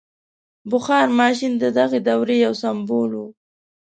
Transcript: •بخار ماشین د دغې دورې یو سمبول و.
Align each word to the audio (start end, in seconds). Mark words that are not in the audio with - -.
•بخار 0.71 1.07
ماشین 1.19 1.53
د 1.59 1.63
دغې 1.79 1.99
دورې 2.09 2.35
یو 2.45 2.53
سمبول 2.61 3.11
و. 3.19 3.25